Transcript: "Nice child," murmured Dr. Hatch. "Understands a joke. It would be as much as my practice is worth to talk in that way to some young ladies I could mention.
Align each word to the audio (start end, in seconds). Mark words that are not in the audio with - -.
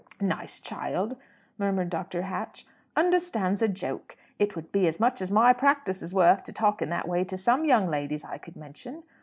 "Nice 0.19 0.59
child," 0.59 1.15
murmured 1.59 1.91
Dr. 1.91 2.23
Hatch. 2.23 2.65
"Understands 2.95 3.61
a 3.61 3.67
joke. 3.67 4.17
It 4.39 4.55
would 4.55 4.71
be 4.71 4.87
as 4.87 4.99
much 4.99 5.21
as 5.21 5.29
my 5.29 5.53
practice 5.53 6.01
is 6.01 6.11
worth 6.11 6.43
to 6.45 6.51
talk 6.51 6.81
in 6.81 6.89
that 6.89 7.07
way 7.07 7.23
to 7.25 7.37
some 7.37 7.65
young 7.65 7.85
ladies 7.85 8.25
I 8.25 8.39
could 8.39 8.55
mention. 8.55 9.03